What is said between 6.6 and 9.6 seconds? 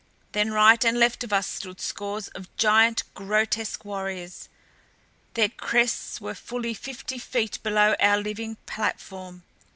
fifty feet below our living platform.